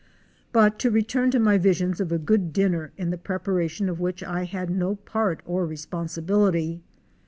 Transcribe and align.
But 0.51 0.79
to 0.79 0.89
return 0.89 1.29
to 1.29 1.39
my 1.39 1.59
visions 1.59 2.01
of 2.01 2.11
a 2.11 2.17
good 2.17 2.51
dinner 2.53 2.91
in 2.97 3.11
the 3.11 3.19
prepara 3.19 3.69
tion 3.69 3.87
of 3.87 3.99
which 3.99 4.23
I 4.23 4.45
had 4.45 4.71
no 4.71 4.95
part 4.95 5.41
or 5.45 5.67
responsibility. 5.67 6.81